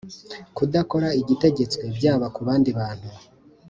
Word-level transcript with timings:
kudakora 0.55 1.07
igitegetswe 1.21 1.83
byaba 1.97 2.27
kubandi 2.35 2.69
bantu 2.79 3.09